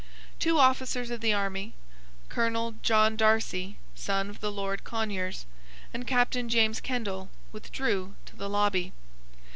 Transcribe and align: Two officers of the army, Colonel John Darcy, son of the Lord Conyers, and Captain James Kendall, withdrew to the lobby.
Two 0.39 0.57
officers 0.57 1.11
of 1.11 1.21
the 1.21 1.31
army, 1.31 1.75
Colonel 2.27 2.73
John 2.81 3.15
Darcy, 3.15 3.75
son 3.93 4.31
of 4.31 4.39
the 4.39 4.51
Lord 4.51 4.83
Conyers, 4.83 5.45
and 5.93 6.07
Captain 6.07 6.49
James 6.49 6.81
Kendall, 6.81 7.29
withdrew 7.51 8.15
to 8.25 8.35
the 8.35 8.49
lobby. 8.49 8.93